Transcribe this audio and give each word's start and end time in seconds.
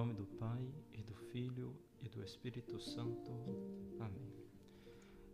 nome 0.00 0.14
do 0.14 0.24
Pai, 0.24 0.66
e 0.94 1.02
do 1.02 1.14
Filho, 1.14 1.76
e 2.00 2.08
do 2.08 2.24
Espírito 2.24 2.80
Santo. 2.80 3.30
Amém. 3.98 4.32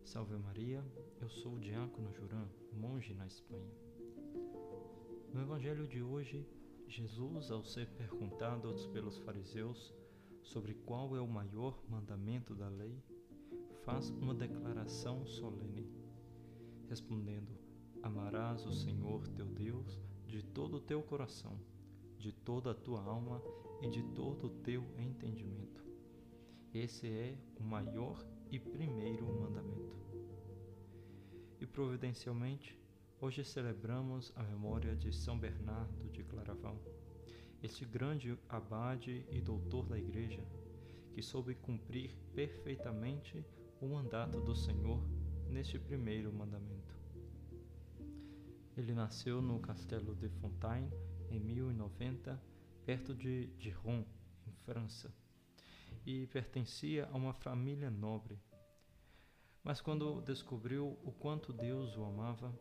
Salve 0.03 0.37
Maria, 0.37 0.85
eu 1.21 1.29
sou 1.31 1.55
o 1.55 1.61
Diácono 1.61 2.13
Juran, 2.13 2.49
monge 2.73 3.15
na 3.15 3.29
Espanha. 3.29 3.71
No 5.33 5.41
Evangelho 5.41 5.87
de 5.87 6.03
hoje, 6.03 6.45
Jesus, 6.89 7.53
ao 7.53 7.63
ser 7.63 7.87
perguntado 7.91 8.75
pelos 8.93 9.19
fariseus 9.19 9.95
sobre 10.43 10.75
qual 10.75 11.17
é 11.17 11.21
o 11.21 11.29
maior 11.29 11.81
mandamento 11.89 12.53
da 12.53 12.69
lei, 12.69 13.01
faz 13.85 14.11
uma 14.11 14.35
declaração 14.35 15.25
solene, 15.25 15.89
respondendo: 16.89 17.57
Amarás 18.03 18.67
o 18.67 18.73
Senhor 18.73 19.29
teu 19.29 19.47
Deus 19.47 20.01
de 20.27 20.43
todo 20.43 20.79
o 20.79 20.81
teu 20.81 21.05
coração, 21.05 21.57
de 22.27 22.33
toda 22.33 22.73
a 22.73 22.75
tua 22.75 23.01
alma 23.05 23.41
e 23.81 23.89
de 23.89 24.03
todo 24.03 24.49
o 24.49 24.51
teu 24.65 24.83
entendimento. 24.99 25.87
Esse 26.75 27.07
é 27.07 27.39
o 27.57 27.63
maior 27.63 28.21
e 28.51 28.59
primeiro 28.59 29.25
mandamento. 29.41 29.97
E 31.61 31.67
providencialmente, 31.67 32.77
hoje 33.21 33.45
celebramos 33.45 34.33
a 34.35 34.43
memória 34.43 34.97
de 34.97 35.13
São 35.13 35.39
Bernardo 35.39 36.11
de 36.11 36.25
Claravão, 36.25 36.81
este 37.63 37.85
grande 37.85 38.37
abade 38.49 39.25
e 39.31 39.41
doutor 39.41 39.87
da 39.87 39.97
Igreja, 39.97 40.45
que 41.13 41.23
soube 41.23 41.55
cumprir 41.55 42.11
perfeitamente 42.35 43.47
o 43.81 43.87
mandato 43.87 44.41
do 44.41 44.57
Senhor 44.57 45.01
neste 45.49 45.79
primeiro 45.79 46.33
mandamento. 46.33 46.93
Ele 48.77 48.93
nasceu 48.93 49.41
no 49.41 49.61
castelo 49.61 50.17
de 50.17 50.29
Fontaine 50.29 50.91
em 51.31 51.41
1090, 51.41 52.41
perto 52.85 53.15
de 53.15 53.47
Dijon, 53.59 54.05
em 54.47 54.53
França, 54.65 55.15
e 56.05 56.27
pertencia 56.29 57.07
a 57.07 57.17
uma 57.17 57.35
família 57.35 57.91
nobre. 57.91 58.39
Mas 59.63 59.81
quando 59.81 60.21
descobriu 60.21 60.99
o 61.03 61.11
quanto 61.11 61.53
Deus 61.53 61.97
o 61.97 62.05
amava, 62.05 62.55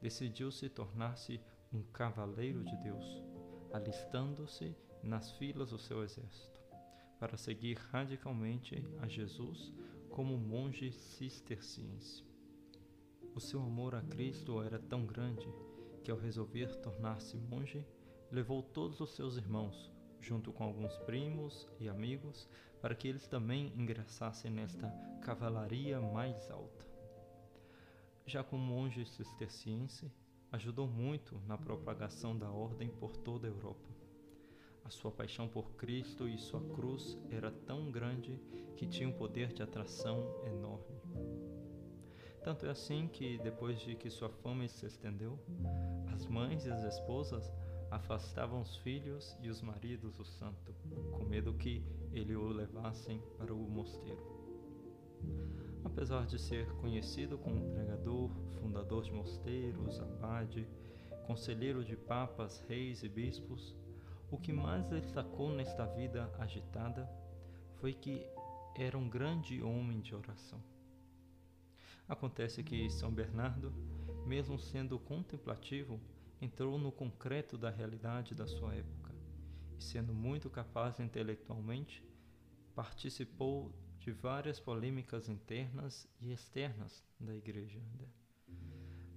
decidiu 0.00 0.52
se 0.52 0.68
tornar-se 0.68 1.40
um 1.72 1.82
cavaleiro 1.82 2.62
de 2.62 2.76
Deus, 2.76 3.04
alistando-se 3.72 4.76
nas 5.02 5.32
filas 5.32 5.70
do 5.70 5.78
seu 5.78 6.04
exército, 6.04 6.60
para 7.18 7.36
seguir 7.36 7.76
radicalmente 7.90 8.84
a 9.00 9.08
Jesus 9.08 9.72
como 10.08 10.38
monge 10.38 10.92
cisterciense. 10.92 12.24
O 13.34 13.40
seu 13.40 13.60
amor 13.60 13.96
a 13.96 14.02
Cristo 14.02 14.62
era 14.62 14.78
tão 14.78 15.04
grande 15.04 15.52
que, 16.04 16.10
ao 16.10 16.16
resolver 16.16 16.76
tornar-se 16.76 17.36
monge, 17.36 17.84
levou 18.30 18.62
todos 18.62 19.00
os 19.00 19.10
seus 19.14 19.36
irmãos, 19.36 19.90
junto 20.20 20.52
com 20.52 20.64
alguns 20.64 20.96
primos 20.98 21.68
e 21.78 21.88
amigos, 21.88 22.48
para 22.80 22.94
que 22.94 23.08
eles 23.08 23.26
também 23.26 23.72
ingressassem 23.76 24.50
nesta 24.50 24.88
cavalaria 25.22 26.00
mais 26.00 26.50
alta. 26.50 26.86
Já 28.26 28.42
como 28.42 28.62
monge 28.64 29.04
cisterciense, 29.04 30.10
ajudou 30.50 30.86
muito 30.86 31.40
na 31.46 31.58
propagação 31.58 32.36
da 32.36 32.50
ordem 32.50 32.88
por 32.88 33.16
toda 33.16 33.46
a 33.46 33.50
Europa. 33.50 33.88
A 34.84 34.90
sua 34.90 35.10
paixão 35.10 35.48
por 35.48 35.72
Cristo 35.76 36.28
e 36.28 36.38
sua 36.38 36.60
cruz 36.60 37.18
era 37.30 37.50
tão 37.50 37.90
grande 37.90 38.38
que 38.76 38.86
tinha 38.86 39.08
um 39.08 39.12
poder 39.12 39.52
de 39.52 39.62
atração 39.62 40.22
enorme. 40.46 41.00
Tanto 42.42 42.66
é 42.66 42.70
assim 42.70 43.08
que, 43.08 43.38
depois 43.38 43.80
de 43.80 43.96
que 43.96 44.10
sua 44.10 44.28
fama 44.28 44.68
se 44.68 44.84
estendeu, 44.84 45.38
as 46.12 46.26
mães 46.26 46.66
e 46.66 46.70
as 46.70 46.82
esposas 46.82 47.50
afastavam 47.90 48.60
os 48.60 48.76
filhos 48.78 49.36
e 49.40 49.48
os 49.48 49.60
maridos 49.60 50.14
do 50.16 50.24
santo, 50.24 50.74
com 51.12 51.24
medo 51.24 51.54
que 51.54 51.84
ele 52.12 52.34
o 52.34 52.48
levassem 52.48 53.20
para 53.38 53.52
o 53.52 53.58
mosteiro. 53.58 54.22
Apesar 55.84 56.26
de 56.26 56.38
ser 56.38 56.66
conhecido 56.76 57.38
como 57.38 57.70
pregador, 57.72 58.30
fundador 58.60 59.02
de 59.02 59.12
mosteiros, 59.12 60.00
abade, 60.00 60.66
conselheiro 61.26 61.84
de 61.84 61.96
papas, 61.96 62.64
reis 62.68 63.02
e 63.02 63.08
bispos, 63.08 63.74
o 64.30 64.38
que 64.38 64.52
mais 64.52 64.88
destacou 64.88 65.50
nesta 65.50 65.86
vida 65.86 66.32
agitada 66.38 67.08
foi 67.80 67.92
que 67.92 68.26
era 68.74 68.98
um 68.98 69.08
grande 69.08 69.62
homem 69.62 70.00
de 70.00 70.14
oração. 70.14 70.60
Acontece 72.08 72.62
que 72.62 72.90
São 72.90 73.12
Bernardo, 73.12 73.72
mesmo 74.26 74.58
sendo 74.58 74.98
contemplativo, 74.98 76.00
entrou 76.44 76.78
no 76.78 76.92
concreto 76.92 77.56
da 77.56 77.70
realidade 77.70 78.34
da 78.34 78.46
sua 78.46 78.74
época 78.74 79.14
e, 79.78 79.82
sendo 79.82 80.12
muito 80.12 80.50
capaz 80.50 81.00
intelectualmente, 81.00 82.04
participou 82.74 83.72
de 83.98 84.12
várias 84.12 84.60
polêmicas 84.60 85.28
internas 85.28 86.06
e 86.20 86.32
externas 86.32 87.02
da 87.18 87.34
Igreja. 87.34 87.80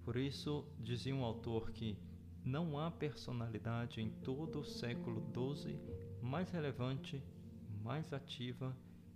Por 0.04 0.16
isso, 0.16 0.66
dizia 0.80 1.14
um 1.14 1.26
autor 1.26 1.72
que 1.72 1.98
não 2.46 2.80
há 2.80 2.90
personalidade 2.90 4.00
em 4.00 4.10
todo 4.10 4.62
o 4.62 4.66
século 4.66 5.22
XII 5.34 5.78
mais 6.22 6.50
relevante, 6.50 7.22
mais 7.84 8.14
ativa 8.14 8.76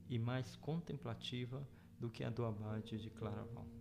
e 0.10 0.20
mais 0.20 0.58
contemplativa 0.58 1.66
do 1.98 2.10
que 2.10 2.26
a 2.26 2.30
do 2.30 2.44
abade 2.44 2.98
de 2.98 3.10
Claraval. 3.10 3.81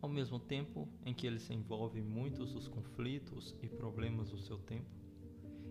Ao 0.00 0.08
mesmo 0.08 0.38
tempo 0.38 0.88
em 1.04 1.14
que 1.14 1.26
ele 1.26 1.38
se 1.38 1.52
envolve 1.52 1.98
em 1.98 2.04
muitos 2.04 2.52
dos 2.52 2.68
conflitos 2.68 3.54
e 3.62 3.68
problemas 3.68 4.30
do 4.30 4.38
seu 4.38 4.58
tempo, 4.58 4.90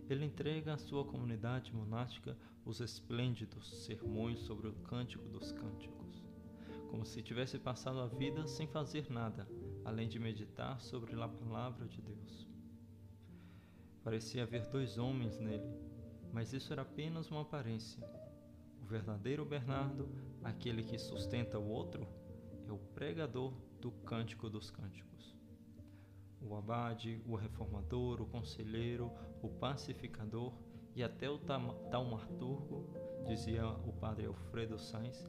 ele 0.10 0.26
entrega 0.26 0.74
à 0.74 0.78
sua 0.78 1.06
comunidade 1.06 1.74
monástica 1.74 2.38
os 2.64 2.80
esplêndidos 2.80 3.86
sermões 3.86 4.40
sobre 4.40 4.68
o 4.68 4.74
Cântico 4.74 5.28
dos 5.30 5.52
Cânticos, 5.52 6.24
como 6.90 7.06
se 7.06 7.22
tivesse 7.22 7.58
passado 7.58 8.00
a 8.00 8.08
vida 8.08 8.48
sem 8.48 8.68
fazer 8.68 9.10
nada, 9.10 9.48
além 9.84 10.08
de 10.08 10.20
meditar 10.20 10.80
sobre 10.82 11.20
a 11.20 11.28
palavra 11.28 11.88
de 11.88 12.02
Deus. 12.02 12.48
Parecia 14.04 14.44
haver 14.44 14.68
dois 14.68 14.98
homens 14.98 15.40
nele, 15.40 15.74
mas 16.32 16.54
isso 16.54 16.72
era 16.72 16.84
apenas 16.84 17.32
uma 17.32 17.42
aparência. 17.42 18.04
O 18.82 18.86
verdadeiro 18.86 19.44
Bernardo 19.44 20.08
Aquele 20.46 20.84
que 20.84 21.00
sustenta 21.00 21.58
o 21.58 21.68
outro 21.68 22.08
é 22.68 22.72
o 22.72 22.78
pregador 22.78 23.52
do 23.86 23.92
Cântico 23.92 24.50
dos 24.50 24.72
Cânticos. 24.72 25.36
O 26.42 26.56
abade, 26.56 27.22
o 27.24 27.36
reformador, 27.36 28.20
o 28.20 28.26
conselheiro, 28.26 29.12
o 29.44 29.48
pacificador 29.48 30.52
e 30.96 31.04
até 31.04 31.30
o 31.30 31.38
taumaturgo, 31.38 32.90
dizia 33.28 33.64
o 33.68 33.94
padre 33.94 34.26
Alfredo 34.26 34.80
Sainz, 34.80 35.24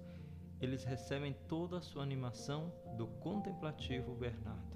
eles 0.58 0.84
recebem 0.84 1.36
toda 1.46 1.76
a 1.76 1.82
sua 1.82 2.02
animação 2.02 2.72
do 2.96 3.06
contemplativo 3.20 4.14
Bernardo. 4.14 4.74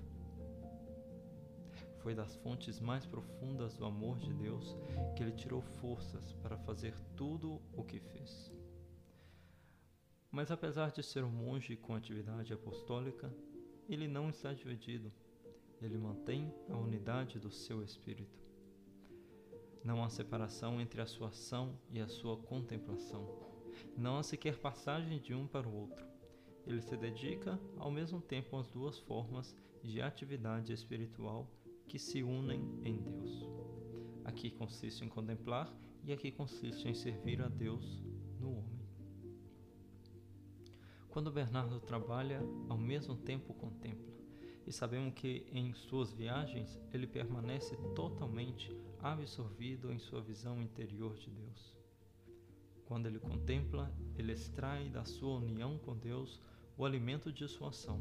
Foi 2.00 2.14
das 2.14 2.36
fontes 2.36 2.80
mais 2.80 3.06
profundas 3.06 3.78
do 3.78 3.86
amor 3.86 4.18
de 4.18 4.34
Deus 4.34 4.76
que 5.16 5.22
ele 5.22 5.32
tirou 5.32 5.62
forças 5.62 6.34
para 6.34 6.58
fazer 6.58 6.94
tudo 7.16 7.62
o 7.72 7.82
que 7.82 7.98
fez. 7.98 8.52
Mas 10.30 10.50
apesar 10.50 10.92
de 10.92 11.02
ser 11.02 11.24
um 11.24 11.30
monge 11.30 11.76
com 11.76 11.94
atividade 11.94 12.52
apostólica, 12.52 13.32
ele 13.92 14.06
não 14.06 14.30
está 14.30 14.52
dividido. 14.52 15.12
Ele 15.82 15.98
mantém 15.98 16.54
a 16.68 16.76
unidade 16.76 17.38
do 17.38 17.50
seu 17.50 17.82
espírito. 17.82 18.38
Não 19.82 20.04
há 20.04 20.10
separação 20.10 20.80
entre 20.80 21.00
a 21.00 21.06
sua 21.06 21.28
ação 21.28 21.78
e 21.90 22.00
a 22.00 22.06
sua 22.06 22.36
contemplação. 22.36 23.26
Não 23.96 24.18
há 24.18 24.22
sequer 24.22 24.58
passagem 24.58 25.18
de 25.18 25.34
um 25.34 25.46
para 25.46 25.66
o 25.66 25.74
outro. 25.74 26.06
Ele 26.66 26.82
se 26.82 26.96
dedica 26.96 27.58
ao 27.78 27.90
mesmo 27.90 28.20
tempo 28.20 28.56
às 28.56 28.68
duas 28.68 28.98
formas 28.98 29.56
de 29.82 30.02
atividade 30.02 30.72
espiritual 30.72 31.50
que 31.88 31.98
se 31.98 32.22
unem 32.22 32.62
em 32.84 32.98
Deus. 32.98 33.48
Aqui 34.24 34.50
consiste 34.50 35.02
em 35.02 35.08
contemplar 35.08 35.74
e 36.04 36.12
aqui 36.12 36.30
consiste 36.30 36.86
em 36.86 36.94
servir 36.94 37.40
a 37.42 37.48
Deus 37.48 38.04
no 38.38 38.58
homem. 38.58 38.79
Quando 41.10 41.30
Bernardo 41.30 41.80
trabalha, 41.80 42.40
ao 42.68 42.78
mesmo 42.78 43.16
tempo 43.16 43.52
contempla. 43.52 44.14
E 44.66 44.72
sabemos 44.72 45.12
que 45.14 45.44
em 45.50 45.74
suas 45.74 46.12
viagens 46.12 46.80
ele 46.92 47.06
permanece 47.06 47.76
totalmente 47.94 48.74
absorvido 49.02 49.92
em 49.92 49.98
sua 49.98 50.20
visão 50.20 50.62
interior 50.62 51.16
de 51.16 51.28
Deus. 51.30 51.76
Quando 52.84 53.06
ele 53.06 53.18
contempla, 53.18 53.92
ele 54.16 54.32
extrai 54.32 54.88
da 54.88 55.04
sua 55.04 55.38
união 55.38 55.78
com 55.78 55.96
Deus 55.96 56.40
o 56.76 56.84
alimento 56.84 57.32
de 57.32 57.46
sua 57.48 57.70
ação 57.70 58.00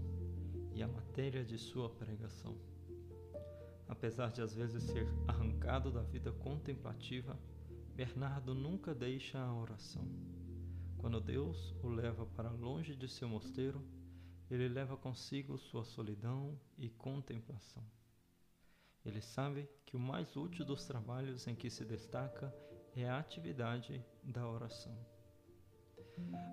e 0.73 0.83
a 0.83 0.87
matéria 0.87 1.43
de 1.43 1.57
sua 1.57 1.89
pregação. 1.89 2.55
Apesar 3.87 4.31
de 4.31 4.41
às 4.41 4.53
vezes 4.53 4.83
ser 4.83 5.07
arrancado 5.27 5.91
da 5.91 6.03
vida 6.03 6.31
contemplativa, 6.31 7.39
Bernardo 7.95 8.53
nunca 8.53 8.93
deixa 8.93 9.39
a 9.39 9.53
oração. 9.53 10.07
Quando 10.99 11.21
Deus 11.21 11.73
o 11.81 11.87
leva 11.87 12.25
para 12.25 12.51
longe 12.51 12.93
de 12.93 13.07
seu 13.07 13.27
mosteiro, 13.29 13.81
ele 14.51 14.67
leva 14.67 14.97
consigo 14.97 15.57
sua 15.57 15.85
solidão 15.85 16.59
e 16.77 16.89
contemplação. 16.89 17.83
Ele 19.05 19.21
sabe 19.21 19.69
que 19.85 19.95
o 19.95 19.99
mais 19.99 20.35
útil 20.35 20.65
dos 20.65 20.85
trabalhos 20.85 21.47
em 21.47 21.55
que 21.55 21.69
se 21.69 21.85
destaca 21.85 22.53
é 22.93 23.07
a 23.07 23.17
atividade 23.17 24.03
da 24.21 24.45
oração. 24.45 24.93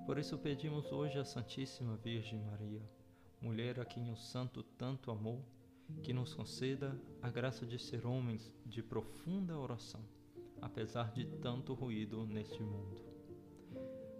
Por 0.06 0.16
isso 0.16 0.38
pedimos 0.38 0.92
hoje 0.92 1.18
à 1.18 1.24
Santíssima 1.24 1.96
Virgem 1.96 2.40
Maria, 2.40 2.88
mulher 3.40 3.80
a 3.80 3.84
quem 3.84 4.12
o 4.12 4.16
Santo 4.16 4.62
tanto 4.62 5.10
amou, 5.10 5.44
que 6.04 6.12
nos 6.12 6.34
conceda 6.34 6.96
a 7.20 7.28
graça 7.28 7.66
de 7.66 7.80
ser 7.80 8.06
homens 8.06 8.52
de 8.64 8.80
profunda 8.80 9.58
oração, 9.58 10.04
apesar 10.62 11.12
de 11.12 11.26
tanto 11.40 11.74
ruído 11.74 12.24
neste 12.26 12.62
mundo. 12.62 13.15